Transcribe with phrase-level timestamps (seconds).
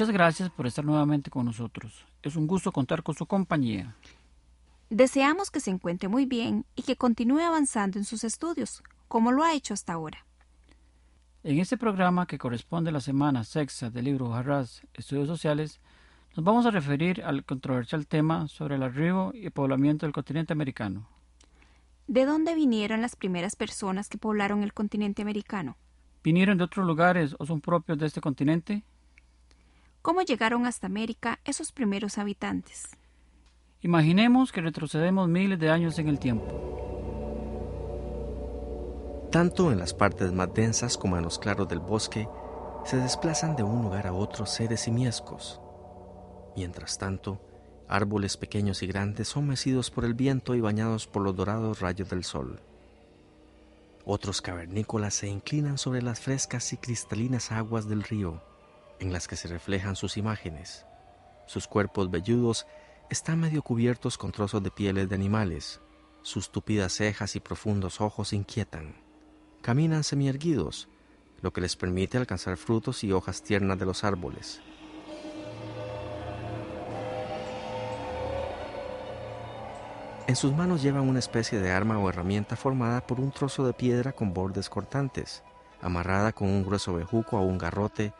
[0.00, 2.06] Muchas gracias por estar nuevamente con nosotros.
[2.22, 3.94] Es un gusto contar con su compañía.
[4.88, 9.44] Deseamos que se encuentre muy bien y que continúe avanzando en sus estudios, como lo
[9.44, 10.24] ha hecho hasta ahora.
[11.44, 15.82] En este programa que corresponde a la semana sexta del libro Harras, Estudios Sociales,
[16.34, 21.10] nos vamos a referir al controversial tema sobre el arribo y poblamiento del continente americano.
[22.06, 25.76] ¿De dónde vinieron las primeras personas que poblaron el continente americano?
[26.24, 28.82] ¿Vinieron de otros lugares o son propios de este continente?
[30.02, 32.88] ¿Cómo llegaron hasta América esos primeros habitantes?
[33.82, 36.56] Imaginemos que retrocedemos miles de años en el tiempo.
[39.30, 42.26] Tanto en las partes más densas como en los claros del bosque,
[42.86, 45.60] se desplazan de un lugar a otro seres simiescos.
[46.56, 47.38] Mientras tanto,
[47.86, 52.08] árboles pequeños y grandes son mecidos por el viento y bañados por los dorados rayos
[52.08, 52.58] del sol.
[54.06, 58.42] Otros cavernícolas se inclinan sobre las frescas y cristalinas aguas del río
[59.00, 60.86] en las que se reflejan sus imágenes.
[61.46, 62.66] Sus cuerpos velludos
[63.08, 65.80] están medio cubiertos con trozos de pieles de animales.
[66.22, 68.94] Sus tupidas cejas y profundos ojos inquietan.
[69.62, 70.88] Caminan semierguidos,
[71.40, 74.60] lo que les permite alcanzar frutos y hojas tiernas de los árboles.
[80.26, 83.72] En sus manos llevan una especie de arma o herramienta formada por un trozo de
[83.72, 85.42] piedra con bordes cortantes,
[85.82, 88.12] amarrada con un grueso bejuco a un garrote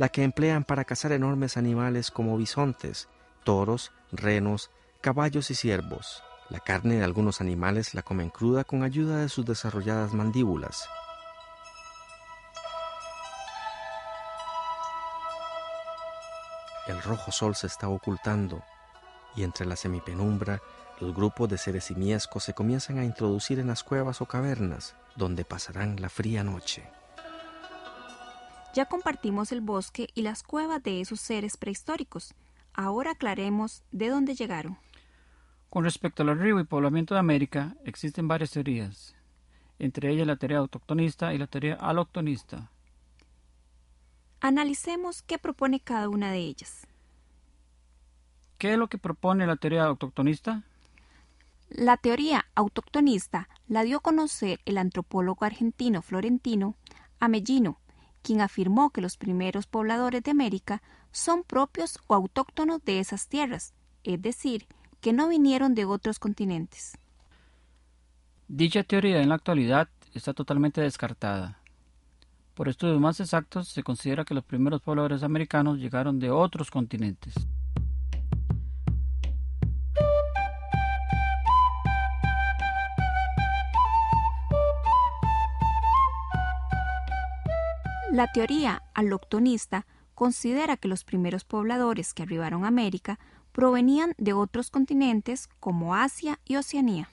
[0.00, 3.10] la que emplean para cazar enormes animales como bisontes,
[3.44, 4.70] toros, renos,
[5.02, 6.24] caballos y ciervos.
[6.48, 10.88] La carne de algunos animales la comen cruda con ayuda de sus desarrolladas mandíbulas.
[16.86, 18.62] El rojo sol se está ocultando
[19.36, 20.62] y entre la semipenumbra
[20.98, 25.44] los grupos de seres simiescos se comienzan a introducir en las cuevas o cavernas donde
[25.44, 26.88] pasarán la fría noche.
[28.72, 32.34] Ya compartimos el bosque y las cuevas de esos seres prehistóricos.
[32.72, 34.78] Ahora aclaremos de dónde llegaron.
[35.68, 39.14] Con respecto al arribo y poblamiento de América, existen varias teorías,
[39.78, 42.70] entre ellas la teoría autoctonista y la teoría aloctonista.
[44.40, 46.86] Analicemos qué propone cada una de ellas.
[48.58, 50.62] ¿Qué es lo que propone la teoría autoctonista?
[51.70, 56.74] La teoría autoctonista la dio a conocer el antropólogo argentino florentino
[57.20, 57.78] Amellino
[58.22, 60.82] quien afirmó que los primeros pobladores de América
[61.12, 64.66] son propios o autóctonos de esas tierras, es decir,
[65.00, 66.96] que no vinieron de otros continentes.
[68.48, 71.60] Dicha teoría en la actualidad está totalmente descartada.
[72.54, 77.34] Por estudios más exactos se considera que los primeros pobladores americanos llegaron de otros continentes.
[88.10, 93.20] La teoría aloctonista considera que los primeros pobladores que arribaron a América
[93.52, 97.08] provenían de otros continentes como Asia y Oceanía.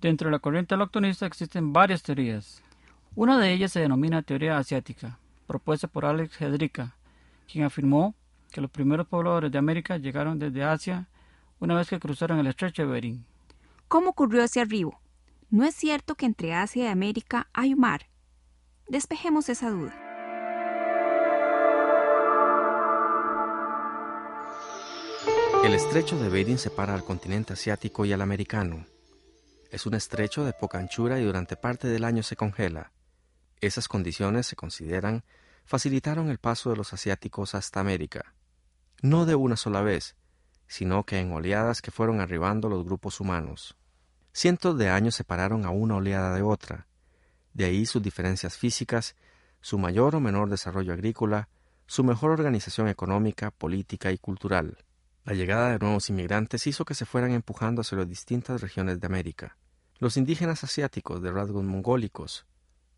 [0.00, 2.62] Dentro de la corriente aloctonista existen varias teorías.
[3.16, 5.18] Una de ellas se denomina teoría asiática,
[5.48, 6.94] propuesta por Alex Hedrica,
[7.50, 8.14] quien afirmó
[8.52, 11.08] que los primeros pobladores de América llegaron desde Asia
[11.58, 13.24] una vez que cruzaron el estrecho de Bering.
[13.88, 15.00] ¿Cómo ocurrió ese arribo?
[15.50, 18.06] ¿No es cierto que entre Asia y América hay un mar?
[18.88, 20.05] Despejemos esa duda.
[25.66, 28.86] El estrecho de Bering separa al continente asiático y al americano.
[29.72, 32.92] Es un estrecho de poca anchura y durante parte del año se congela.
[33.60, 35.24] Esas condiciones se consideran
[35.64, 38.32] facilitaron el paso de los asiáticos hasta América.
[39.02, 40.14] No de una sola vez,
[40.68, 43.76] sino que en oleadas que fueron arribando los grupos humanos.
[44.32, 46.86] Cientos de años separaron a una oleada de otra.
[47.54, 49.16] De ahí sus diferencias físicas,
[49.60, 51.48] su mayor o menor desarrollo agrícola,
[51.88, 54.78] su mejor organización económica, política y cultural.
[55.26, 59.08] La llegada de nuevos inmigrantes hizo que se fueran empujando hacia las distintas regiones de
[59.08, 59.56] América.
[59.98, 62.46] Los indígenas asiáticos de rasgos mongólicos,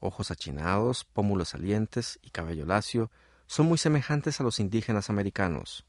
[0.00, 3.10] ojos achinados, pómulos salientes y cabello lacio,
[3.46, 5.86] son muy semejantes a los indígenas americanos.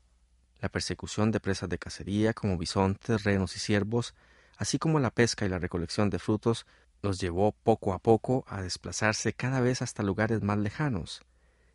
[0.61, 4.15] La persecución de presas de cacería como bisontes, renos y ciervos,
[4.55, 6.65] así como la pesca y la recolección de frutos,
[7.01, 11.23] los llevó poco a poco a desplazarse cada vez hasta lugares más lejanos.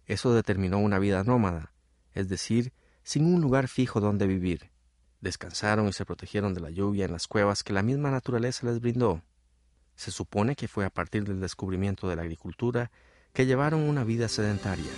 [0.06, 1.72] Eso determinó una vida nómada,
[2.14, 2.72] es decir,
[3.06, 4.72] sin un lugar fijo donde vivir.
[5.20, 8.80] Descansaron y se protegieron de la lluvia en las cuevas que la misma naturaleza les
[8.80, 9.22] brindó.
[9.94, 12.90] Se supone que fue a partir del descubrimiento de la agricultura
[13.32, 14.90] que llevaron una vida sedentaria.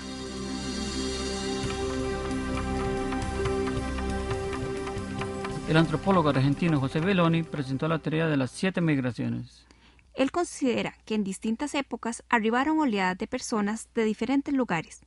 [5.68, 9.66] El antropólogo argentino José Belloni presentó la teoría de las siete migraciones.
[10.14, 15.02] Él considera que en distintas épocas arribaron oleadas de personas de diferentes lugares,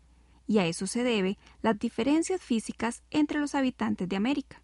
[0.48, 4.62] y a eso se debe las diferencias físicas entre los habitantes de América.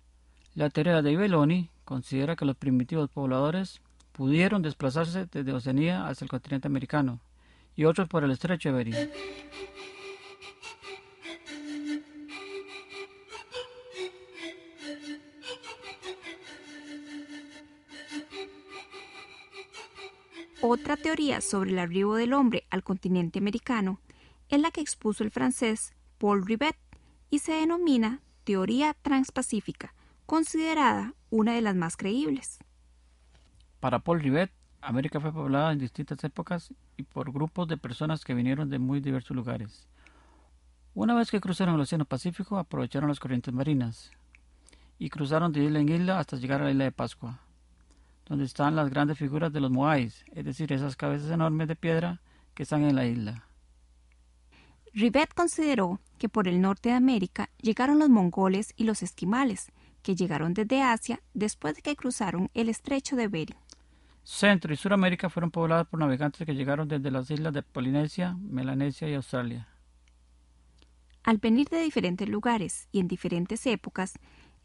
[0.56, 3.82] La teoría de Belloni considera que los primitivos pobladores
[4.12, 7.20] pudieron desplazarse desde Oceanía hacia el continente americano
[7.76, 9.10] y otros por el estrecho de Bering.
[20.60, 24.02] Otra teoría sobre el arribo del hombre al continente americano
[24.50, 26.78] es la que expuso el francés Paul Rivet
[27.30, 29.94] y se denomina teoría transpacífica,
[30.26, 32.60] considerada una de las más creíbles.
[33.80, 34.52] Para Paul Rivet,
[34.82, 39.02] América fue poblada en distintas épocas y por grupos de personas que vinieron de muy
[39.02, 39.88] diversos lugares.
[40.94, 44.12] Una vez que cruzaron el Océano Pacífico, aprovecharon las corrientes marinas
[44.98, 47.42] y cruzaron de isla en isla hasta llegar a la isla de Pascua,
[48.26, 52.22] donde están las grandes figuras de los Moais, es decir, esas cabezas enormes de piedra
[52.56, 53.47] que están en la isla.
[54.94, 60.16] Rivet consideró que por el norte de América llegaron los mongoles y los esquimales, que
[60.16, 63.58] llegaron desde Asia después de que cruzaron el estrecho de Bering.
[64.24, 69.10] Centro y Suramérica fueron pobladas por navegantes que llegaron desde las islas de Polinesia, Melanesia
[69.10, 69.70] y Australia.
[71.24, 74.14] Al venir de diferentes lugares y en diferentes épocas,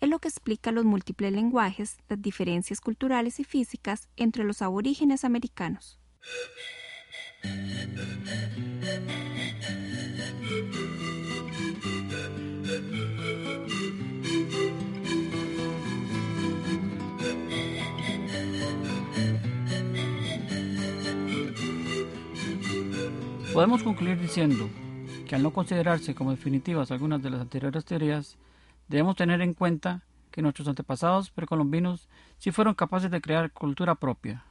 [0.01, 5.25] es lo que explica los múltiples lenguajes, las diferencias culturales y físicas entre los aborígenes
[5.25, 6.01] americanos.
[23.53, 24.71] Podemos concluir diciendo
[25.29, 28.39] que al no considerarse como definitivas algunas de las anteriores teorías,
[28.89, 34.43] debemos tener en cuenta que nuestros antepasados precolombinos sí fueron capaces de crear cultura propia.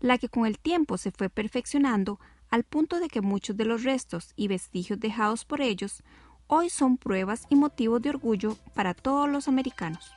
[0.00, 2.20] La que con el tiempo se fue perfeccionando
[2.50, 6.02] al punto de que muchos de los restos y vestigios dejados por ellos
[6.46, 10.12] hoy son pruebas y motivos de orgullo para todos los americanos.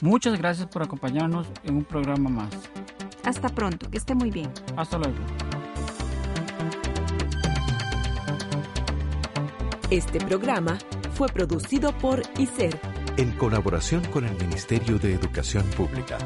[0.00, 2.50] Muchas gracias por acompañarnos en un programa más.
[3.24, 4.50] Hasta pronto, que esté muy bien.
[4.76, 5.18] Hasta luego.
[9.90, 10.78] Este programa
[11.14, 12.78] fue producido por ICER
[13.16, 16.16] en colaboración con el Ministerio de Educación Pública.